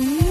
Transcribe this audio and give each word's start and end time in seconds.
Be 0.00 0.29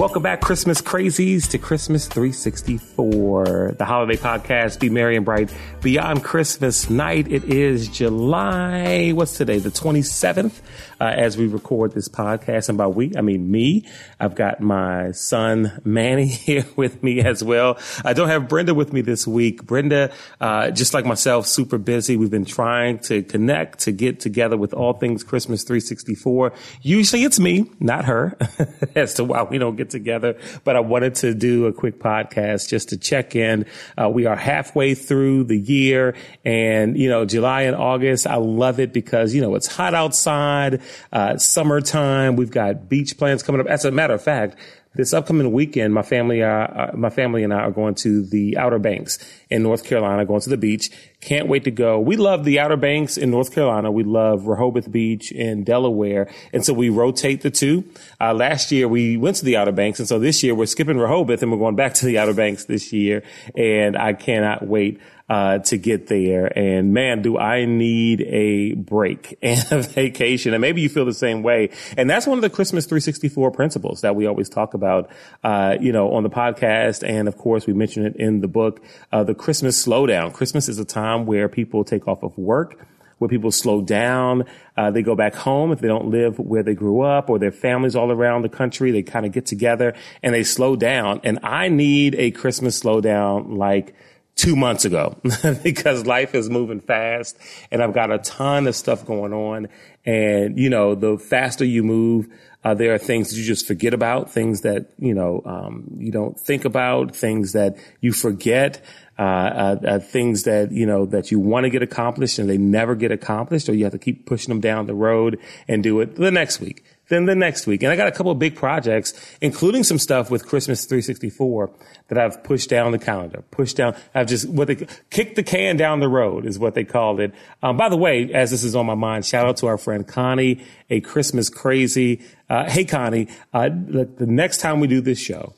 Welcome 0.00 0.22
back, 0.22 0.40
Christmas 0.40 0.80
crazies, 0.80 1.46
to 1.50 1.58
Christmas 1.58 2.06
364, 2.06 3.74
the 3.76 3.84
holiday 3.84 4.16
podcast. 4.16 4.80
Be 4.80 4.88
merry 4.88 5.14
and 5.14 5.26
bright 5.26 5.52
beyond 5.82 6.24
Christmas 6.24 6.88
night. 6.88 7.30
It 7.30 7.44
is 7.44 7.86
July. 7.86 9.10
What's 9.10 9.36
today? 9.36 9.58
The 9.58 9.68
27th 9.68 10.62
uh, 11.00 11.04
as 11.04 11.36
we 11.36 11.48
record 11.48 11.92
this 11.92 12.08
podcast. 12.08 12.70
And 12.70 12.78
by 12.78 12.86
we, 12.86 13.12
I 13.14 13.20
mean 13.20 13.50
me. 13.50 13.86
I've 14.18 14.34
got 14.34 14.62
my 14.62 15.12
son 15.12 15.82
Manny 15.84 16.26
here 16.28 16.64
with 16.76 17.02
me 17.02 17.20
as 17.20 17.44
well. 17.44 17.78
I 18.02 18.14
don't 18.14 18.28
have 18.28 18.48
Brenda 18.48 18.72
with 18.72 18.94
me 18.94 19.02
this 19.02 19.26
week. 19.26 19.64
Brenda, 19.64 20.12
uh, 20.40 20.70
just 20.70 20.94
like 20.94 21.04
myself, 21.04 21.46
super 21.46 21.76
busy. 21.76 22.16
We've 22.16 22.30
been 22.30 22.46
trying 22.46 23.00
to 23.00 23.22
connect, 23.22 23.80
to 23.80 23.92
get 23.92 24.20
together 24.20 24.56
with 24.56 24.72
all 24.72 24.94
things 24.94 25.24
Christmas 25.24 25.62
364. 25.64 26.54
Usually 26.80 27.24
it's 27.24 27.38
me, 27.38 27.70
not 27.80 28.06
her, 28.06 28.38
as 28.94 29.12
to 29.14 29.24
why 29.24 29.42
we 29.42 29.58
don't 29.58 29.76
get 29.76 29.89
together. 29.90 30.38
But 30.64 30.76
I 30.76 30.80
wanted 30.80 31.16
to 31.16 31.34
do 31.34 31.66
a 31.66 31.72
quick 31.72 31.98
podcast 31.98 32.68
just 32.68 32.90
to 32.90 32.96
check 32.96 33.36
in. 33.36 33.66
Uh, 33.96 34.08
we 34.08 34.26
are 34.26 34.36
halfway 34.36 34.94
through 34.94 35.44
the 35.44 35.58
year 35.58 36.14
and, 36.44 36.96
you 36.96 37.08
know, 37.08 37.24
July 37.24 37.62
and 37.62 37.76
August, 37.76 38.26
I 38.26 38.36
love 38.36 38.80
it 38.80 38.92
because, 38.92 39.34
you 39.34 39.40
know, 39.40 39.54
it's 39.54 39.66
hot 39.66 39.94
outside 39.94 40.80
uh, 41.12 41.36
summertime. 41.36 42.36
We've 42.36 42.50
got 42.50 42.88
beach 42.88 43.18
plans 43.18 43.42
coming 43.42 43.60
up. 43.60 43.66
As 43.66 43.84
a 43.84 43.90
matter 43.90 44.14
of 44.14 44.22
fact, 44.22 44.56
this 44.94 45.12
upcoming 45.12 45.52
weekend, 45.52 45.94
my 45.94 46.02
family, 46.02 46.42
uh, 46.42 46.48
uh, 46.48 46.90
my 46.94 47.10
family 47.10 47.44
and 47.44 47.54
I 47.54 47.60
are 47.60 47.70
going 47.70 47.94
to 47.96 48.24
the 48.24 48.56
Outer 48.56 48.78
Banks 48.78 49.18
in 49.48 49.62
North 49.62 49.84
Carolina, 49.84 50.24
going 50.26 50.40
to 50.40 50.50
the 50.50 50.56
beach. 50.56 50.90
Can't 51.20 51.48
wait 51.48 51.64
to 51.64 51.70
go. 51.70 52.00
We 52.00 52.16
love 52.16 52.44
the 52.44 52.58
Outer 52.60 52.78
Banks 52.78 53.18
in 53.18 53.30
North 53.30 53.52
Carolina. 53.52 53.90
We 53.90 54.04
love 54.04 54.46
Rehoboth 54.46 54.90
Beach 54.90 55.30
in 55.30 55.64
Delaware. 55.64 56.30
And 56.52 56.64
so 56.64 56.72
we 56.72 56.88
rotate 56.88 57.42
the 57.42 57.50
two. 57.50 57.84
Uh, 58.18 58.32
last 58.32 58.72
year 58.72 58.88
we 58.88 59.18
went 59.18 59.36
to 59.36 59.44
the 59.44 59.56
Outer 59.58 59.72
Banks. 59.72 59.98
And 59.98 60.08
so 60.08 60.18
this 60.18 60.42
year 60.42 60.54
we're 60.54 60.64
skipping 60.64 60.96
Rehoboth 60.96 61.42
and 61.42 61.52
we're 61.52 61.58
going 61.58 61.76
back 61.76 61.92
to 61.94 62.06
the 62.06 62.18
Outer 62.18 62.32
Banks 62.32 62.64
this 62.64 62.90
year. 62.92 63.22
And 63.54 63.98
I 63.98 64.14
cannot 64.14 64.66
wait 64.66 64.98
uh, 65.30 65.58
to 65.58 65.78
get 65.78 66.08
there. 66.08 66.46
And 66.58 66.92
man, 66.92 67.22
do 67.22 67.38
I 67.38 67.64
need 67.64 68.20
a 68.22 68.74
break 68.74 69.38
and 69.42 69.64
a 69.70 69.80
vacation. 69.80 70.52
And 70.52 70.60
maybe 70.60 70.80
you 70.82 70.88
feel 70.88 71.04
the 71.04 71.14
same 71.14 71.42
way. 71.42 71.70
And 71.96 72.10
that's 72.10 72.26
one 72.26 72.36
of 72.36 72.42
the 72.42 72.50
Christmas 72.50 72.84
364 72.86 73.52
principles 73.52 74.00
that 74.00 74.16
we 74.16 74.26
always 74.26 74.48
talk 74.48 74.74
about, 74.74 75.08
uh, 75.44 75.76
you 75.80 75.92
know, 75.92 76.12
on 76.12 76.24
the 76.24 76.30
podcast. 76.30 77.08
And 77.08 77.28
of 77.28 77.38
course, 77.38 77.66
we 77.66 77.72
mention 77.72 78.04
it 78.04 78.16
in 78.16 78.40
the 78.40 78.48
book, 78.48 78.82
uh, 79.12 79.22
the 79.22 79.34
Christmas 79.34 79.82
slowdown. 79.86 80.32
Christmas 80.32 80.68
is 80.68 80.80
a 80.80 80.84
time 80.84 81.09
where 81.26 81.48
people 81.48 81.84
take 81.84 82.08
off 82.08 82.22
of 82.22 82.36
work 82.38 82.86
where 83.20 83.28
people 83.28 83.52
slow 83.52 83.82
down. 83.82 84.44
Uh, 84.76 84.90
they 84.90 85.02
go 85.02 85.14
back 85.14 85.34
home 85.34 85.72
if 85.72 85.80
they 85.80 85.88
don't 85.88 86.06
live 86.06 86.38
where 86.38 86.62
they 86.62 86.74
grew 86.74 87.02
up 87.02 87.28
or 87.28 87.38
their 87.38 87.52
families 87.52 87.94
all 87.94 88.10
around 88.10 88.42
the 88.42 88.48
country. 88.48 88.90
They 88.90 89.02
kind 89.02 89.26
of 89.26 89.32
get 89.32 89.44
together 89.44 89.94
and 90.22 90.34
they 90.34 90.42
slow 90.42 90.74
down. 90.74 91.20
And 91.22 91.38
I 91.42 91.68
need 91.68 92.14
a 92.14 92.30
Christmas 92.30 92.80
slowdown 92.80 93.58
like 93.58 93.94
two 94.36 94.56
months 94.56 94.86
ago 94.86 95.20
because 95.62 96.06
life 96.06 96.34
is 96.34 96.48
moving 96.48 96.80
fast 96.80 97.36
and 97.70 97.82
I've 97.82 97.92
got 97.92 98.10
a 98.10 98.18
ton 98.18 98.66
of 98.66 98.74
stuff 98.74 99.04
going 99.04 99.34
on. 99.34 99.68
And, 100.06 100.58
you 100.58 100.70
know, 100.70 100.94
the 100.94 101.18
faster 101.18 101.64
you 101.64 101.82
move, 101.82 102.26
uh, 102.62 102.74
there 102.74 102.92
are 102.94 102.98
things 102.98 103.30
that 103.30 103.36
you 103.36 103.44
just 103.44 103.66
forget 103.66 103.94
about, 103.94 104.30
things 104.30 104.60
that, 104.62 104.90
you 104.98 105.14
know, 105.14 105.42
um, 105.44 105.84
you 105.96 106.12
don't 106.12 106.38
think 106.38 106.64
about, 106.64 107.16
things 107.16 107.52
that 107.52 107.76
you 108.00 108.12
forget. 108.12 108.80
Uh, 109.18 109.22
uh, 109.22 109.86
uh, 109.86 109.98
things 109.98 110.44
that 110.44 110.72
you 110.72 110.86
know 110.86 111.04
that 111.04 111.30
you 111.30 111.38
want 111.38 111.64
to 111.64 111.68
get 111.68 111.82
accomplished 111.82 112.38
and 112.38 112.48
they 112.48 112.56
never 112.56 112.94
get 112.94 113.12
accomplished, 113.12 113.68
or 113.68 113.74
you 113.74 113.84
have 113.84 113.92
to 113.92 113.98
keep 113.98 114.24
pushing 114.24 114.48
them 114.48 114.62
down 114.62 114.86
the 114.86 114.94
road 114.94 115.38
and 115.68 115.82
do 115.82 116.00
it 116.00 116.16
the 116.16 116.30
next 116.30 116.58
week, 116.58 116.82
then 117.10 117.26
the 117.26 117.34
next 117.34 117.66
week. 117.66 117.82
And 117.82 117.92
I 117.92 117.96
got 117.96 118.08
a 118.08 118.12
couple 118.12 118.32
of 118.32 118.38
big 118.38 118.56
projects, 118.56 119.12
including 119.40 119.84
some 119.84 119.98
stuff 119.98 120.30
with 120.30 120.46
Christmas 120.46 120.86
364 120.86 121.70
that 122.08 122.18
I've 122.18 122.42
pushed 122.42 122.70
down 122.70 122.92
the 122.92 122.98
calendar, 122.98 123.42
pushed 123.50 123.76
down. 123.76 123.94
I've 124.14 124.26
just 124.26 124.48
what 124.48 124.68
they 124.68 124.86
kicked 125.10 125.36
the 125.36 125.42
can 125.42 125.76
down 125.76 126.00
the 126.00 126.08
road 126.08 126.46
is 126.46 126.58
what 126.58 126.74
they 126.74 126.84
called 126.84 127.20
it. 127.20 127.34
Um, 127.62 127.76
by 127.76 127.88
the 127.88 127.96
way, 127.96 128.32
as 128.32 128.50
this 128.50 128.64
is 128.64 128.74
on 128.74 128.86
my 128.86 128.94
mind, 128.94 129.26
shout 129.26 129.44
out 129.44 129.58
to 129.58 129.66
our 129.66 129.76
friend 129.76 130.06
Connie, 130.06 130.64
a 130.88 131.00
Christmas 131.00 131.50
crazy. 131.50 132.22
Uh, 132.48 132.70
hey 132.70 132.84
Connie, 132.84 133.28
uh, 133.52 133.68
the 133.68 134.26
next 134.26 134.58
time 134.58 134.80
we 134.80 134.86
do 134.86 135.00
this 135.00 135.18
show, 135.18 135.52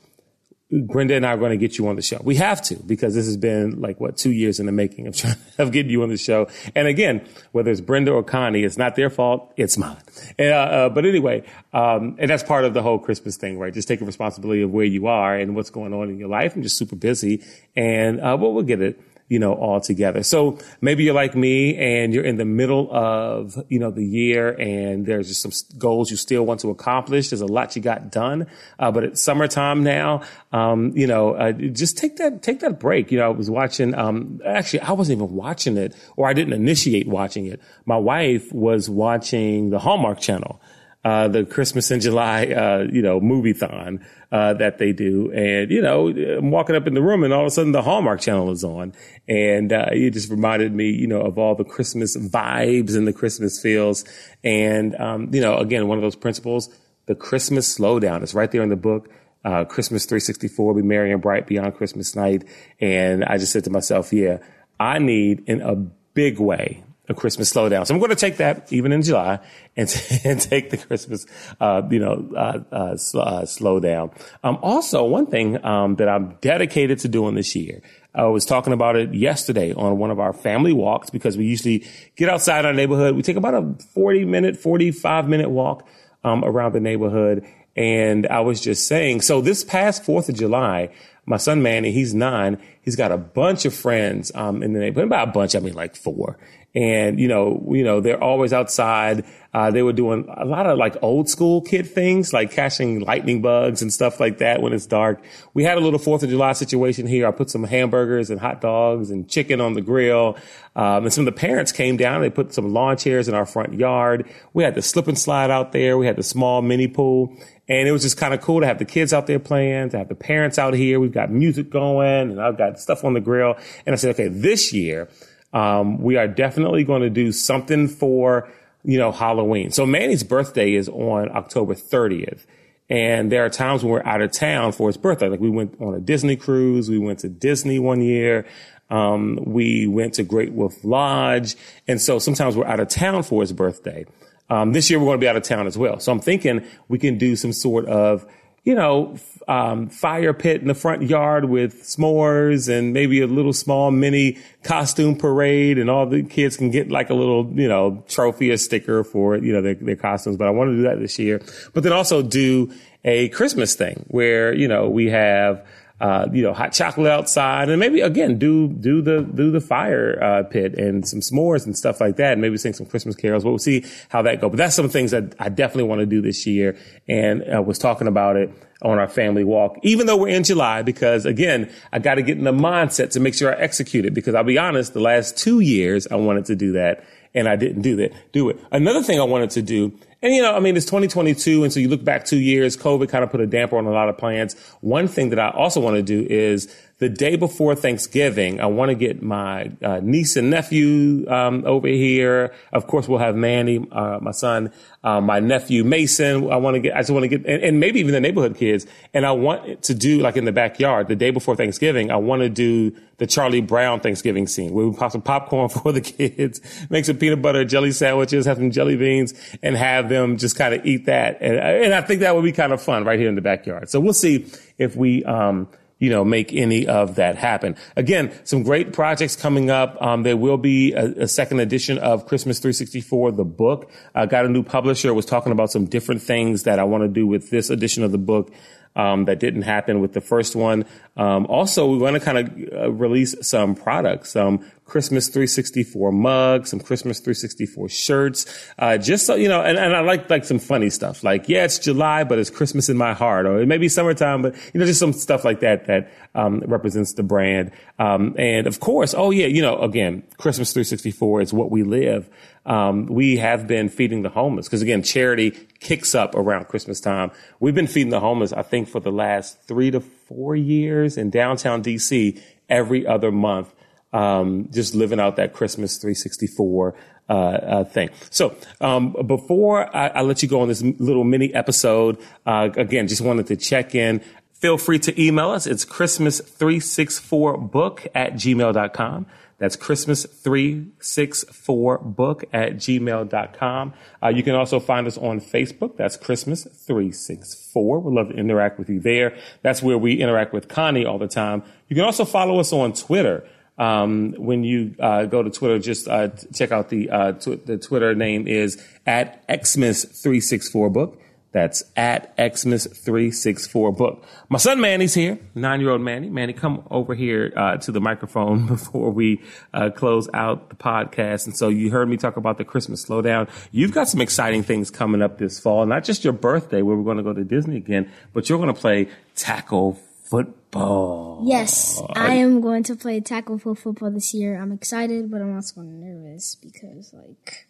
Brenda 0.72 1.14
and 1.14 1.26
I 1.26 1.34
are 1.34 1.36
going 1.36 1.50
to 1.50 1.58
get 1.58 1.76
you 1.76 1.86
on 1.88 1.96
the 1.96 2.02
show. 2.02 2.18
We 2.22 2.36
have 2.36 2.62
to 2.62 2.76
because 2.76 3.14
this 3.14 3.26
has 3.26 3.36
been 3.36 3.80
like 3.80 4.00
what 4.00 4.16
two 4.16 4.32
years 4.32 4.58
in 4.58 4.66
the 4.66 4.72
making 4.72 5.06
of 5.06 5.14
trying 5.14 5.36
of 5.58 5.70
getting 5.70 5.90
you 5.90 6.02
on 6.02 6.08
the 6.08 6.16
show. 6.16 6.48
And 6.74 6.88
again, 6.88 7.26
whether 7.52 7.70
it's 7.70 7.82
Brenda 7.82 8.12
or 8.12 8.22
Connie, 8.22 8.64
it's 8.64 8.78
not 8.78 8.96
their 8.96 9.10
fault; 9.10 9.52
it's 9.56 9.76
mine. 9.76 9.96
And, 10.38 10.52
uh, 10.52 10.56
uh, 10.56 10.88
but 10.88 11.04
anyway, 11.04 11.44
um, 11.74 12.16
and 12.18 12.30
that's 12.30 12.42
part 12.42 12.64
of 12.64 12.72
the 12.72 12.82
whole 12.82 12.98
Christmas 12.98 13.36
thing, 13.36 13.58
right? 13.58 13.72
Just 13.72 13.86
taking 13.86 14.06
responsibility 14.06 14.62
of 14.62 14.70
where 14.70 14.86
you 14.86 15.08
are 15.08 15.36
and 15.36 15.54
what's 15.54 15.70
going 15.70 15.92
on 15.92 16.08
in 16.08 16.18
your 16.18 16.28
life. 16.28 16.56
I'm 16.56 16.62
just 16.62 16.78
super 16.78 16.96
busy, 16.96 17.44
and 17.76 18.18
uh, 18.20 18.36
well, 18.40 18.54
we'll 18.54 18.64
get 18.64 18.80
it 18.80 18.98
you 19.32 19.38
know, 19.38 19.54
all 19.54 19.80
together. 19.80 20.22
So 20.22 20.58
maybe 20.82 21.04
you're 21.04 21.14
like 21.14 21.34
me 21.34 21.74
and 21.78 22.12
you're 22.12 22.22
in 22.22 22.36
the 22.36 22.44
middle 22.44 22.94
of, 22.94 23.56
you 23.70 23.78
know, 23.78 23.90
the 23.90 24.04
year 24.04 24.50
and 24.50 25.06
there's 25.06 25.26
just 25.26 25.40
some 25.40 25.78
goals 25.78 26.10
you 26.10 26.18
still 26.18 26.44
want 26.44 26.60
to 26.60 26.68
accomplish. 26.68 27.30
There's 27.30 27.40
a 27.40 27.46
lot 27.46 27.74
you 27.74 27.80
got 27.80 28.10
done. 28.10 28.46
Uh, 28.78 28.90
but 28.92 29.04
it's 29.04 29.22
summertime 29.22 29.82
now. 29.84 30.20
Um, 30.52 30.92
you 30.94 31.06
know, 31.06 31.32
uh, 31.32 31.52
just 31.52 31.96
take 31.96 32.18
that, 32.18 32.42
take 32.42 32.60
that 32.60 32.78
break. 32.78 33.10
You 33.10 33.20
know, 33.20 33.24
I 33.24 33.28
was 33.28 33.48
watching, 33.48 33.94
um, 33.94 34.42
actually, 34.44 34.80
I 34.80 34.92
wasn't 34.92 35.22
even 35.22 35.34
watching 35.34 35.78
it 35.78 35.96
or 36.18 36.28
I 36.28 36.34
didn't 36.34 36.52
initiate 36.52 37.08
watching 37.08 37.46
it. 37.46 37.58
My 37.86 37.96
wife 37.96 38.52
was 38.52 38.90
watching 38.90 39.70
the 39.70 39.78
Hallmark 39.78 40.20
channel. 40.20 40.60
Uh, 41.04 41.26
the 41.26 41.44
Christmas 41.44 41.90
in 41.90 42.00
July, 42.00 42.46
uh, 42.46 42.86
you 42.92 43.02
know, 43.02 43.18
movie 43.20 43.52
thon 43.52 44.06
uh, 44.30 44.54
that 44.54 44.78
they 44.78 44.92
do. 44.92 45.32
And, 45.32 45.68
you 45.68 45.82
know, 45.82 46.08
I'm 46.08 46.52
walking 46.52 46.76
up 46.76 46.86
in 46.86 46.94
the 46.94 47.02
room 47.02 47.24
and 47.24 47.32
all 47.32 47.40
of 47.40 47.48
a 47.48 47.50
sudden 47.50 47.72
the 47.72 47.82
Hallmark 47.82 48.20
channel 48.20 48.52
is 48.52 48.62
on. 48.62 48.94
And 49.26 49.72
uh, 49.72 49.86
it 49.90 50.10
just 50.10 50.30
reminded 50.30 50.72
me, 50.72 50.90
you 50.90 51.08
know, 51.08 51.20
of 51.20 51.38
all 51.38 51.56
the 51.56 51.64
Christmas 51.64 52.16
vibes 52.16 52.96
and 52.96 53.08
the 53.08 53.12
Christmas 53.12 53.60
feels. 53.60 54.04
And, 54.44 54.94
um, 54.94 55.34
you 55.34 55.40
know, 55.40 55.58
again, 55.58 55.88
one 55.88 55.98
of 55.98 56.02
those 56.02 56.14
principles, 56.14 56.72
the 57.06 57.16
Christmas 57.16 57.76
slowdown. 57.76 58.22
It's 58.22 58.34
right 58.34 58.50
there 58.52 58.62
in 58.62 58.68
the 58.68 58.76
book. 58.76 59.10
Uh, 59.44 59.64
Christmas 59.64 60.04
364, 60.06 60.74
be 60.74 60.82
merry 60.82 61.10
and 61.10 61.20
bright 61.20 61.48
beyond 61.48 61.74
Christmas 61.74 62.14
night. 62.14 62.44
And 62.80 63.24
I 63.24 63.38
just 63.38 63.52
said 63.52 63.64
to 63.64 63.70
myself, 63.70 64.12
yeah, 64.12 64.38
I 64.78 65.00
need 65.00 65.42
in 65.48 65.62
a 65.62 65.74
big 65.74 66.38
way 66.38 66.84
Christmas 67.14 67.52
slowdown. 67.52 67.86
So 67.86 67.94
I'm 67.94 68.00
going 68.00 68.10
to 68.10 68.16
take 68.16 68.36
that 68.38 68.72
even 68.72 68.92
in 68.92 69.02
July 69.02 69.40
and, 69.76 69.88
t- 69.88 70.18
and 70.24 70.40
take 70.40 70.70
the 70.70 70.76
Christmas, 70.76 71.26
uh, 71.60 71.82
you 71.90 71.98
know, 71.98 72.30
uh, 72.36 72.60
uh, 72.72 72.96
sl- 72.96 73.20
uh, 73.20 73.46
slow 73.46 73.80
down. 73.80 74.10
Um, 74.44 74.58
also, 74.62 75.04
one 75.04 75.26
thing 75.26 75.64
um, 75.64 75.96
that 75.96 76.08
I'm 76.08 76.36
dedicated 76.40 76.98
to 77.00 77.08
doing 77.08 77.34
this 77.34 77.54
year. 77.54 77.82
I 78.14 78.24
was 78.24 78.44
talking 78.44 78.74
about 78.74 78.96
it 78.96 79.14
yesterday 79.14 79.72
on 79.72 79.96
one 79.96 80.10
of 80.10 80.20
our 80.20 80.34
family 80.34 80.72
walks 80.72 81.08
because 81.08 81.38
we 81.38 81.46
usually 81.46 81.86
get 82.14 82.28
outside 82.28 82.66
our 82.66 82.74
neighborhood. 82.74 83.16
We 83.16 83.22
take 83.22 83.36
about 83.36 83.54
a 83.54 83.74
40 83.94 84.26
minute, 84.26 84.56
45 84.58 85.28
minute 85.28 85.48
walk 85.48 85.88
um, 86.22 86.44
around 86.44 86.72
the 86.74 86.80
neighborhood. 86.80 87.46
And 87.74 88.26
I 88.26 88.40
was 88.40 88.60
just 88.60 88.86
saying, 88.86 89.22
so 89.22 89.40
this 89.40 89.64
past 89.64 90.02
4th 90.02 90.28
of 90.28 90.34
July, 90.34 90.90
my 91.32 91.38
son 91.38 91.62
Manny, 91.62 91.92
he's 91.92 92.12
nine. 92.12 92.58
He's 92.82 92.94
got 92.94 93.10
a 93.10 93.16
bunch 93.16 93.64
of 93.64 93.72
friends 93.72 94.30
um, 94.34 94.62
in 94.62 94.74
the 94.74 94.80
neighborhood. 94.80 95.08
By 95.08 95.22
a 95.22 95.26
bunch, 95.26 95.56
I 95.56 95.60
mean 95.60 95.72
like 95.72 95.96
four 95.96 96.36
and 96.74 97.20
you 97.20 97.28
know, 97.28 97.62
you 97.70 97.84
know, 97.84 98.00
they're 98.00 98.22
always 98.22 98.52
outside. 98.52 99.24
Uh, 99.52 99.70
they 99.70 99.82
were 99.82 99.92
doing 99.92 100.26
a 100.34 100.46
lot 100.46 100.66
of 100.66 100.78
like 100.78 100.96
old 101.02 101.28
school 101.28 101.60
kid 101.60 101.86
things, 101.86 102.32
like 102.32 102.50
catching 102.50 103.00
lightning 103.00 103.42
bugs 103.42 103.82
and 103.82 103.92
stuff 103.92 104.18
like 104.18 104.38
that 104.38 104.62
when 104.62 104.72
it's 104.72 104.86
dark. 104.86 105.22
We 105.52 105.64
had 105.64 105.76
a 105.76 105.80
little 105.80 105.98
Fourth 105.98 106.22
of 106.22 106.30
July 106.30 106.52
situation 106.52 107.06
here. 107.06 107.26
I 107.26 107.30
put 107.32 107.50
some 107.50 107.64
hamburgers 107.64 108.30
and 108.30 108.40
hot 108.40 108.62
dogs 108.62 109.10
and 109.10 109.28
chicken 109.28 109.60
on 109.60 109.74
the 109.74 109.82
grill. 109.82 110.38
Um, 110.74 111.04
and 111.04 111.12
some 111.12 111.28
of 111.28 111.34
the 111.34 111.38
parents 111.38 111.70
came 111.70 111.98
down. 111.98 112.22
They 112.22 112.30
put 112.30 112.54
some 112.54 112.72
lawn 112.72 112.96
chairs 112.96 113.28
in 113.28 113.34
our 113.34 113.44
front 113.44 113.74
yard. 113.74 114.26
We 114.54 114.64
had 114.64 114.74
the 114.74 114.80
slip 114.80 115.06
and 115.06 115.18
slide 115.18 115.50
out 115.50 115.72
there. 115.72 115.98
We 115.98 116.06
had 116.06 116.16
the 116.16 116.22
small 116.22 116.62
mini 116.62 116.88
pool. 116.88 117.36
And 117.68 117.86
it 117.86 117.92
was 117.92 118.02
just 118.02 118.16
kind 118.16 118.32
of 118.32 118.40
cool 118.40 118.60
to 118.60 118.66
have 118.66 118.78
the 118.78 118.86
kids 118.86 119.12
out 119.12 119.26
there 119.26 119.38
playing, 119.38 119.90
to 119.90 119.98
have 119.98 120.08
the 120.08 120.14
parents 120.14 120.58
out 120.58 120.72
here. 120.72 120.98
We've 120.98 121.12
got 121.12 121.21
music 121.30 121.70
going 121.70 122.30
and 122.30 122.40
I've 122.40 122.58
got 122.58 122.80
stuff 122.80 123.04
on 123.04 123.14
the 123.14 123.20
grill. 123.20 123.56
And 123.86 123.94
I 123.94 123.96
said, 123.96 124.10
okay, 124.10 124.28
this 124.28 124.72
year, 124.72 125.08
um, 125.52 126.00
we 126.00 126.16
are 126.16 126.28
definitely 126.28 126.84
going 126.84 127.02
to 127.02 127.10
do 127.10 127.32
something 127.32 127.88
for, 127.88 128.48
you 128.84 128.98
know, 128.98 129.12
Halloween. 129.12 129.70
So 129.70 129.84
Manny's 129.84 130.24
birthday 130.24 130.74
is 130.74 130.88
on 130.88 131.30
October 131.34 131.74
30th. 131.74 132.46
And 132.88 133.32
there 133.32 133.44
are 133.44 133.48
times 133.48 133.82
when 133.82 133.92
we're 133.92 134.04
out 134.04 134.20
of 134.20 134.32
town 134.32 134.72
for 134.72 134.88
his 134.88 134.96
birthday. 134.96 135.28
Like 135.28 135.40
we 135.40 135.50
went 135.50 135.80
on 135.80 135.94
a 135.94 136.00
Disney 136.00 136.36
cruise. 136.36 136.90
We 136.90 136.98
went 136.98 137.20
to 137.20 137.28
Disney 137.28 137.78
one 137.78 138.00
year. 138.00 138.46
Um, 138.90 139.38
we 139.46 139.86
went 139.86 140.14
to 140.14 140.22
Great 140.22 140.52
Wolf 140.52 140.84
Lodge. 140.84 141.56
And 141.88 142.00
so 142.00 142.18
sometimes 142.18 142.56
we're 142.56 142.66
out 142.66 142.80
of 142.80 142.88
town 142.88 143.22
for 143.22 143.40
his 143.40 143.52
birthday. 143.52 144.04
Um, 144.50 144.72
this 144.72 144.90
year 144.90 144.98
we're 144.98 145.06
going 145.06 145.18
to 145.18 145.24
be 145.24 145.28
out 145.28 145.36
of 145.36 145.42
town 145.42 145.66
as 145.66 145.78
well. 145.78 145.98
So 146.00 146.12
I'm 146.12 146.20
thinking 146.20 146.66
we 146.88 146.98
can 146.98 147.16
do 147.16 147.36
some 147.36 147.54
sort 147.54 147.86
of 147.86 148.26
you 148.64 148.76
know, 148.76 149.16
um, 149.48 149.88
fire 149.88 150.32
pit 150.32 150.60
in 150.60 150.68
the 150.68 150.74
front 150.74 151.02
yard 151.02 151.46
with 151.46 151.82
s'mores 151.82 152.68
and 152.68 152.92
maybe 152.92 153.20
a 153.20 153.26
little 153.26 153.52
small 153.52 153.90
mini 153.90 154.38
costume 154.62 155.16
parade 155.16 155.78
and 155.78 155.90
all 155.90 156.06
the 156.06 156.22
kids 156.22 156.56
can 156.56 156.70
get 156.70 156.88
like 156.88 157.10
a 157.10 157.14
little, 157.14 157.50
you 157.54 157.66
know, 157.66 158.04
trophy 158.08 158.52
or 158.52 158.56
sticker 158.56 159.02
for, 159.02 159.36
you 159.36 159.52
know, 159.52 159.62
their, 159.62 159.74
their 159.74 159.96
costumes. 159.96 160.36
But 160.36 160.46
I 160.46 160.50
want 160.50 160.70
to 160.70 160.76
do 160.76 160.82
that 160.82 161.00
this 161.00 161.18
year. 161.18 161.42
But 161.72 161.82
then 161.82 161.92
also 161.92 162.22
do 162.22 162.72
a 163.04 163.30
Christmas 163.30 163.74
thing 163.74 164.04
where, 164.08 164.54
you 164.54 164.68
know, 164.68 164.88
we 164.88 165.10
have, 165.10 165.66
uh, 166.02 166.26
you 166.32 166.42
know, 166.42 166.52
hot 166.52 166.72
chocolate 166.72 167.12
outside, 167.12 167.68
and 167.68 167.78
maybe 167.78 168.00
again 168.00 168.36
do 168.36 168.66
do 168.66 169.00
the 169.00 169.22
do 169.22 169.52
the 169.52 169.60
fire 169.60 170.20
uh, 170.20 170.42
pit 170.42 170.74
and 170.74 171.06
some 171.06 171.20
s'mores 171.20 171.64
and 171.64 171.78
stuff 171.78 172.00
like 172.00 172.16
that, 172.16 172.32
and 172.32 172.42
maybe 172.42 172.56
sing 172.56 172.72
some 172.72 172.86
Christmas 172.86 173.14
carols. 173.14 173.44
But 173.44 173.50
we'll 173.50 173.60
see 173.60 173.84
how 174.08 174.20
that 174.22 174.40
goes. 174.40 174.50
But 174.50 174.56
that's 174.56 174.74
some 174.74 174.88
things 174.88 175.12
that 175.12 175.36
I 175.38 175.48
definitely 175.48 175.84
want 175.84 176.00
to 176.00 176.06
do 176.06 176.20
this 176.20 176.44
year, 176.44 176.76
and 177.06 177.44
I 177.44 177.60
was 177.60 177.78
talking 177.78 178.08
about 178.08 178.34
it 178.34 178.50
on 178.82 178.98
our 178.98 179.06
family 179.06 179.44
walk, 179.44 179.78
even 179.84 180.08
though 180.08 180.16
we're 180.16 180.34
in 180.34 180.42
July, 180.42 180.82
because 180.82 181.24
again, 181.24 181.70
I 181.92 182.00
got 182.00 182.16
to 182.16 182.22
get 182.22 182.36
in 182.36 182.42
the 182.42 182.52
mindset 182.52 183.12
to 183.12 183.20
make 183.20 183.34
sure 183.34 183.54
I 183.54 183.60
execute 183.60 184.04
it. 184.04 184.12
Because 184.12 184.34
I'll 184.34 184.42
be 184.42 184.58
honest, 184.58 184.94
the 184.94 185.00
last 185.00 185.38
two 185.38 185.60
years 185.60 186.08
I 186.08 186.16
wanted 186.16 186.46
to 186.46 186.56
do 186.56 186.72
that, 186.72 187.04
and 187.32 187.48
I 187.48 187.54
didn't 187.54 187.82
do 187.82 187.94
that. 187.96 188.12
Do 188.32 188.48
it. 188.48 188.58
Another 188.72 189.04
thing 189.04 189.20
I 189.20 189.24
wanted 189.24 189.50
to 189.50 189.62
do 189.62 189.92
and 190.22 190.34
you 190.34 190.40
know, 190.40 190.54
I 190.54 190.60
mean, 190.60 190.76
it's 190.76 190.86
2022, 190.86 191.64
and 191.64 191.72
so 191.72 191.80
you 191.80 191.88
look 191.88 192.04
back 192.04 192.24
two 192.24 192.38
years, 192.38 192.76
COVID 192.76 193.08
kind 193.08 193.24
of 193.24 193.30
put 193.30 193.40
a 193.40 193.46
damper 193.46 193.76
on 193.76 193.86
a 193.86 193.90
lot 193.90 194.08
of 194.08 194.16
plans. 194.16 194.54
One 194.80 195.08
thing 195.08 195.30
that 195.30 195.38
I 195.38 195.50
also 195.50 195.80
want 195.80 195.96
to 195.96 196.02
do 196.02 196.26
is 196.30 196.72
the 197.02 197.08
day 197.08 197.34
before 197.34 197.74
Thanksgiving, 197.74 198.60
I 198.60 198.66
want 198.66 198.90
to 198.90 198.94
get 198.94 199.24
my 199.24 199.72
uh, 199.82 199.98
niece 200.00 200.36
and 200.36 200.50
nephew 200.50 201.28
um, 201.28 201.64
over 201.66 201.88
here. 201.88 202.54
Of 202.72 202.86
course, 202.86 203.08
we'll 203.08 203.18
have 203.18 203.34
Manny, 203.34 203.84
uh, 203.90 204.20
my 204.22 204.30
son, 204.30 204.70
uh, 205.02 205.20
my 205.20 205.40
nephew 205.40 205.82
Mason. 205.82 206.48
I 206.48 206.58
want 206.58 206.76
to 206.76 206.80
get, 206.80 206.94
I 206.94 207.00
just 207.00 207.10
want 207.10 207.24
to 207.24 207.28
get, 207.28 207.44
and, 207.44 207.60
and, 207.60 207.80
maybe 207.80 207.98
even 207.98 208.12
the 208.12 208.20
neighborhood 208.20 208.54
kids. 208.54 208.86
And 209.12 209.26
I 209.26 209.32
want 209.32 209.82
to 209.82 209.94
do 209.94 210.20
like 210.20 210.36
in 210.36 210.44
the 210.44 210.52
backyard 210.52 211.08
the 211.08 211.16
day 211.16 211.32
before 211.32 211.56
Thanksgiving. 211.56 212.12
I 212.12 212.18
want 212.18 212.42
to 212.42 212.48
do 212.48 212.94
the 213.16 213.26
Charlie 213.26 213.60
Brown 213.60 213.98
Thanksgiving 213.98 214.46
scene 214.46 214.72
where 214.72 214.86
we 214.86 214.96
pop 214.96 215.10
some 215.10 215.22
popcorn 215.22 215.68
for 215.70 215.90
the 215.90 216.00
kids, 216.00 216.60
make 216.88 217.04
some 217.04 217.16
peanut 217.16 217.42
butter 217.42 217.64
jelly 217.64 217.90
sandwiches, 217.90 218.46
have 218.46 218.58
some 218.58 218.70
jelly 218.70 218.94
beans, 218.94 219.34
and 219.60 219.76
have 219.76 220.08
them 220.08 220.36
just 220.36 220.54
kind 220.54 220.72
of 220.72 220.86
eat 220.86 221.06
that. 221.06 221.38
And, 221.40 221.56
and 221.56 221.94
I 221.94 222.02
think 222.02 222.20
that 222.20 222.36
would 222.36 222.44
be 222.44 222.52
kind 222.52 222.72
of 222.72 222.80
fun 222.80 223.02
right 223.02 223.18
here 223.18 223.28
in 223.28 223.34
the 223.34 223.40
backyard. 223.40 223.90
So 223.90 223.98
we'll 223.98 224.12
see 224.12 224.46
if 224.78 224.94
we. 224.94 225.24
Um, 225.24 225.66
you 226.02 226.10
know, 226.10 226.24
make 226.24 226.52
any 226.52 226.84
of 226.88 227.14
that 227.14 227.36
happen. 227.36 227.76
Again, 227.94 228.32
some 228.42 228.64
great 228.64 228.92
projects 228.92 229.36
coming 229.36 229.70
up. 229.70 229.96
Um, 230.02 230.24
there 230.24 230.36
will 230.36 230.56
be 230.56 230.94
a, 230.94 231.22
a, 231.22 231.28
second 231.28 231.60
edition 231.60 231.96
of 231.98 232.26
Christmas 232.26 232.58
364, 232.58 233.30
the 233.30 233.44
book. 233.44 233.88
I 234.12 234.26
got 234.26 234.44
a 234.44 234.48
new 234.48 234.64
publisher, 234.64 235.14
was 235.14 235.26
talking 235.26 235.52
about 235.52 235.70
some 235.70 235.84
different 235.84 236.20
things 236.20 236.64
that 236.64 236.80
I 236.80 236.84
want 236.84 237.04
to 237.04 237.08
do 237.08 237.24
with 237.24 237.50
this 237.50 237.70
edition 237.70 238.02
of 238.02 238.10
the 238.10 238.18
book 238.18 238.52
um, 238.96 239.24
that 239.24 239.40
didn't 239.40 239.62
happen 239.62 240.00
with 240.00 240.12
the 240.12 240.20
first 240.20 240.54
one. 240.54 240.84
Um, 241.16 241.46
also, 241.46 241.86
we 241.86 241.98
want 241.98 242.14
to 242.14 242.20
kind 242.20 242.38
of 242.38 242.72
uh, 242.72 242.92
release 242.92 243.34
some 243.46 243.74
products, 243.74 244.30
some 244.30 244.64
Christmas 244.84 245.28
364 245.28 246.12
mugs, 246.12 246.70
some 246.70 246.80
Christmas 246.80 247.18
364 247.20 247.88
shirts, 247.88 248.70
uh, 248.78 248.98
just 248.98 249.26
so, 249.26 249.34
you 249.34 249.48
know, 249.48 249.62
and, 249.62 249.78
and 249.78 249.94
I 249.94 250.00
like, 250.00 250.28
like 250.28 250.44
some 250.44 250.58
funny 250.58 250.90
stuff. 250.90 251.24
Like, 251.24 251.48
yeah, 251.48 251.64
it's 251.64 251.78
July, 251.78 252.24
but 252.24 252.38
it's 252.38 252.50
Christmas 252.50 252.88
in 252.88 252.96
my 252.96 253.14
heart, 253.14 253.46
or 253.46 253.60
it 253.60 253.66
may 253.66 253.78
be 253.78 253.88
summertime, 253.88 254.42
but, 254.42 254.54
you 254.74 254.80
know, 254.80 254.86
just 254.86 255.00
some 255.00 255.12
stuff 255.12 255.44
like 255.44 255.60
that 255.60 255.86
that, 255.86 256.12
um, 256.34 256.60
represents 256.60 257.14
the 257.14 257.22
brand. 257.22 257.70
Um, 257.98 258.34
and 258.38 258.66
of 258.66 258.80
course, 258.80 259.14
oh 259.14 259.30
yeah, 259.30 259.46
you 259.46 259.62
know, 259.62 259.78
again, 259.78 260.22
Christmas 260.38 260.72
364 260.72 261.40
is 261.40 261.52
what 261.52 261.70
we 261.70 261.82
live. 261.82 262.28
Um, 262.64 263.06
we 263.06 263.36
have 263.38 263.66
been 263.66 263.88
feeding 263.88 264.22
the 264.22 264.28
homeless 264.28 264.66
because 264.66 264.82
again, 264.82 265.02
charity 265.02 265.68
kicks 265.82 266.14
up 266.14 266.34
around 266.34 266.68
Christmas 266.68 267.00
time. 267.00 267.30
We've 267.60 267.74
been 267.74 267.86
feeding 267.86 268.10
the 268.10 268.20
homeless, 268.20 268.52
I 268.52 268.60
think, 268.62 268.88
for 268.88 269.00
the 269.00 269.10
last 269.10 269.66
three 269.66 269.90
to 269.90 270.00
four 270.00 270.54
years 270.56 271.18
in 271.18 271.28
downtown 271.30 271.82
DC 271.82 272.40
every 272.68 273.06
other 273.06 273.32
month. 273.32 273.74
Um, 274.12 274.68
just 274.70 274.94
living 274.94 275.18
out 275.18 275.36
that 275.36 275.54
Christmas 275.54 275.96
364 275.96 276.94
uh, 277.28 277.32
uh, 277.32 277.84
thing. 277.84 278.10
So 278.28 278.54
um, 278.80 279.16
before 279.26 279.96
I, 279.96 280.08
I, 280.08 280.20
let 280.20 280.42
you 280.42 280.50
go 280.50 280.60
on 280.60 280.68
this 280.68 280.82
little 280.82 281.24
mini 281.24 281.54
episode, 281.54 282.18
uh, 282.44 282.68
again, 282.76 283.08
just 283.08 283.22
wanted 283.22 283.46
to 283.46 283.56
check 283.56 283.94
in. 283.94 284.20
Feel 284.52 284.76
free 284.76 284.98
to 284.98 285.18
email 285.20 285.48
us. 285.48 285.66
It's 285.66 285.86
Christmas364book 285.86 288.06
at 288.14 288.34
gmail.com. 288.34 289.26
That's 289.62 289.76
Christmas364book 289.76 292.44
at 292.52 292.76
gmail.com. 292.78 293.94
Uh, 294.20 294.28
you 294.28 294.42
can 294.42 294.56
also 294.56 294.80
find 294.80 295.06
us 295.06 295.16
on 295.16 295.40
Facebook. 295.40 295.96
That's 295.96 296.16
Christmas364. 296.16 298.02
We'd 298.02 298.12
love 298.12 298.30
to 298.30 298.34
interact 298.34 298.80
with 298.80 298.90
you 298.90 298.98
there. 298.98 299.38
That's 299.62 299.80
where 299.80 299.96
we 299.96 300.20
interact 300.20 300.52
with 300.52 300.66
Connie 300.66 301.06
all 301.06 301.18
the 301.18 301.28
time. 301.28 301.62
You 301.88 301.94
can 301.94 302.04
also 302.04 302.24
follow 302.24 302.58
us 302.58 302.72
on 302.72 302.92
Twitter. 302.92 303.48
Um, 303.78 304.34
when 304.36 304.64
you 304.64 304.96
uh, 304.98 305.26
go 305.26 305.44
to 305.44 305.50
Twitter, 305.50 305.78
just 305.78 306.08
uh, 306.08 306.30
check 306.52 306.72
out 306.72 306.88
the 306.88 307.10
uh, 307.10 307.34
tw- 307.34 307.64
the 307.64 307.78
Twitter 307.78 308.16
name 308.16 308.48
is 308.48 308.82
at 309.06 309.46
Xmas364book. 309.46 311.18
That's 311.52 311.84
at 311.96 312.34
Xmas364 312.38 313.96
book. 313.96 314.24
My 314.48 314.58
son 314.58 314.80
Manny's 314.80 315.12
here, 315.12 315.38
nine 315.54 315.80
year 315.80 315.90
old 315.90 316.00
Manny. 316.00 316.30
Manny, 316.30 316.54
come 316.54 316.86
over 316.90 317.14
here 317.14 317.52
uh, 317.54 317.76
to 317.76 317.92
the 317.92 318.00
microphone 318.00 318.66
before 318.68 319.10
we 319.10 319.42
uh, 319.74 319.90
close 319.90 320.28
out 320.32 320.70
the 320.70 320.76
podcast. 320.76 321.46
And 321.46 321.56
so 321.56 321.68
you 321.68 321.90
heard 321.90 322.08
me 322.08 322.16
talk 322.16 322.38
about 322.38 322.56
the 322.56 322.64
Christmas 322.64 323.04
slowdown. 323.04 323.50
You've 323.70 323.92
got 323.92 324.08
some 324.08 324.22
exciting 324.22 324.62
things 324.62 324.90
coming 324.90 325.20
up 325.20 325.36
this 325.36 325.60
fall, 325.60 325.84
not 325.84 326.04
just 326.04 326.24
your 326.24 326.32
birthday 326.32 326.80
where 326.80 326.96
we're 326.96 327.04
going 327.04 327.18
to 327.18 327.22
go 327.22 327.34
to 327.34 327.44
Disney 327.44 327.76
again, 327.76 328.10
but 328.32 328.48
you're 328.48 328.58
going 328.58 328.74
to 328.74 328.80
play 328.80 329.08
tackle 329.36 330.00
football. 330.24 331.42
Yes, 331.44 332.00
I 332.14 332.36
am 332.36 332.62
going 332.62 332.82
to 332.84 332.96
play 332.96 333.20
tackle 333.20 333.58
football 333.58 334.10
this 334.10 334.32
year. 334.32 334.58
I'm 334.58 334.72
excited, 334.72 335.30
but 335.30 335.42
I'm 335.42 335.54
also 335.54 335.82
nervous 335.82 336.54
because 336.54 337.12
like 337.12 337.66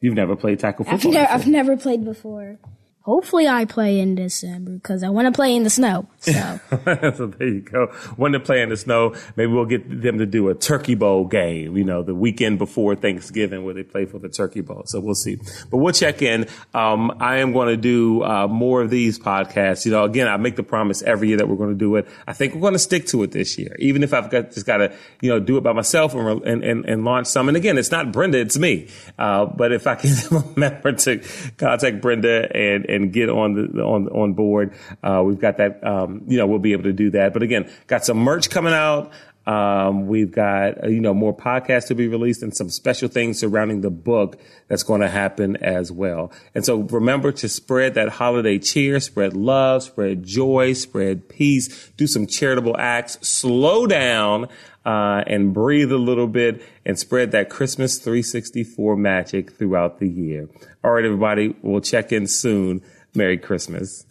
you've 0.00 0.14
never 0.14 0.34
played 0.34 0.58
tackle 0.58 0.84
I've, 0.88 1.02
football. 1.02 1.26
I've 1.30 1.46
never 1.46 1.76
played 1.76 2.04
before. 2.04 2.58
Hopefully, 3.02 3.48
I 3.48 3.64
play 3.64 3.98
in 3.98 4.14
December 4.14 4.72
because 4.72 5.02
I 5.02 5.08
want 5.08 5.26
to 5.26 5.32
play 5.32 5.56
in 5.56 5.62
the 5.62 5.70
snow. 5.70 6.06
So, 6.18 6.32
so 6.70 7.26
there 7.38 7.48
you 7.48 7.60
go. 7.62 7.86
When 8.16 8.32
to 8.32 8.40
play 8.40 8.60
in 8.60 8.68
the 8.68 8.76
snow, 8.76 9.14
maybe 9.36 9.52
we'll 9.52 9.64
get 9.64 10.02
them 10.02 10.18
to 10.18 10.26
do 10.26 10.50
a 10.50 10.54
turkey 10.54 10.94
bowl 10.94 11.24
game, 11.24 11.78
you 11.78 11.84
know, 11.84 12.02
the 12.02 12.14
weekend 12.14 12.58
before 12.58 12.94
Thanksgiving 12.94 13.64
where 13.64 13.72
they 13.72 13.84
play 13.84 14.04
for 14.04 14.18
the 14.18 14.28
turkey 14.28 14.60
bowl. 14.60 14.82
So 14.84 15.00
we'll 15.00 15.14
see. 15.14 15.38
But 15.70 15.78
we'll 15.78 15.94
check 15.94 16.20
in. 16.20 16.46
Um, 16.74 17.16
I 17.20 17.36
am 17.38 17.52
going 17.54 17.68
to 17.68 17.78
do 17.78 18.22
uh, 18.22 18.48
more 18.48 18.82
of 18.82 18.90
these 18.90 19.18
podcasts. 19.18 19.86
You 19.86 19.92
know, 19.92 20.04
again, 20.04 20.28
I 20.28 20.36
make 20.36 20.56
the 20.56 20.62
promise 20.62 21.00
every 21.00 21.28
year 21.28 21.38
that 21.38 21.48
we're 21.48 21.56
going 21.56 21.70
to 21.70 21.78
do 21.78 21.96
it. 21.96 22.06
I 22.26 22.34
think 22.34 22.54
we're 22.54 22.60
going 22.60 22.74
to 22.74 22.78
stick 22.78 23.06
to 23.06 23.22
it 23.22 23.32
this 23.32 23.56
year, 23.56 23.74
even 23.78 24.02
if 24.02 24.12
I've 24.12 24.30
got 24.30 24.52
just 24.52 24.66
got 24.66 24.78
to, 24.78 24.92
you 25.22 25.30
know, 25.30 25.40
do 25.40 25.56
it 25.56 25.62
by 25.62 25.72
myself 25.72 26.14
and, 26.14 26.42
and, 26.42 26.62
and, 26.62 26.84
and 26.84 27.04
launch 27.04 27.28
some. 27.28 27.48
And 27.48 27.56
again, 27.56 27.78
it's 27.78 27.90
not 27.90 28.12
Brenda, 28.12 28.38
it's 28.38 28.58
me. 28.58 28.88
Uh, 29.18 29.46
but 29.46 29.72
if 29.72 29.86
I 29.86 29.94
can 29.94 30.14
remember 30.54 30.92
to 30.92 31.24
contact 31.56 32.02
Brenda 32.02 32.54
and, 32.54 32.89
and 32.90 33.12
get 33.12 33.28
on 33.28 33.54
the, 33.54 33.82
on, 33.82 34.08
on 34.08 34.34
board, 34.34 34.74
uh, 35.02 35.22
we've 35.24 35.40
got 35.40 35.56
that, 35.58 35.84
um, 35.86 36.22
you 36.26 36.36
know, 36.38 36.46
we'll 36.46 36.58
be 36.58 36.72
able 36.72 36.84
to 36.84 36.92
do 36.92 37.10
that. 37.10 37.32
But 37.32 37.42
again, 37.42 37.70
got 37.86 38.04
some 38.04 38.18
merch 38.18 38.50
coming 38.50 38.74
out. 38.74 39.12
Um, 39.46 40.06
we've 40.06 40.30
got, 40.30 40.84
uh, 40.84 40.88
you 40.88 41.00
know, 41.00 41.14
more 41.14 41.34
podcasts 41.34 41.88
to 41.88 41.94
be 41.94 42.08
released 42.08 42.42
and 42.42 42.54
some 42.54 42.68
special 42.68 43.08
things 43.08 43.38
surrounding 43.40 43.80
the 43.80 43.90
book 43.90 44.38
that's 44.68 44.82
going 44.82 45.00
to 45.00 45.08
happen 45.08 45.56
as 45.56 45.90
well. 45.90 46.30
And 46.54 46.64
so 46.64 46.82
remember 46.82 47.32
to 47.32 47.48
spread 47.48 47.94
that 47.94 48.10
holiday 48.10 48.58
cheer, 48.58 49.00
spread 49.00 49.34
love, 49.34 49.82
spread 49.82 50.22
joy, 50.24 50.74
spread 50.74 51.28
peace, 51.28 51.88
do 51.96 52.06
some 52.06 52.26
charitable 52.26 52.76
acts, 52.78 53.18
slow 53.26 53.86
down, 53.86 54.48
uh, 54.84 55.24
and 55.26 55.52
breathe 55.52 55.92
a 55.92 55.98
little 55.98 56.26
bit 56.26 56.62
and 56.84 56.98
spread 56.98 57.32
that 57.32 57.50
Christmas 57.50 57.98
364 57.98 58.96
magic 58.96 59.52
throughout 59.52 59.98
the 59.98 60.08
year. 60.08 60.48
All 60.82 60.92
right, 60.92 61.04
everybody, 61.04 61.54
we'll 61.62 61.80
check 61.80 62.12
in 62.12 62.26
soon. 62.26 62.82
Merry 63.14 63.38
Christmas. 63.38 64.06